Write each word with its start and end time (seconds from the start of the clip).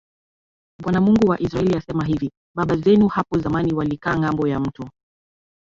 Bwana 0.83 1.01
Mungu 1.01 1.27
wa 1.27 1.39
Israeli 1.41 1.75
asema 1.77 2.05
hivi 2.05 2.31
Baba 2.55 2.75
zenu 2.75 3.07
hapo 3.07 3.37
zamani 3.39 3.73
walikaa 3.73 4.17
ngambo 4.17 4.47
ya 4.47 4.59
Mto 4.59 4.89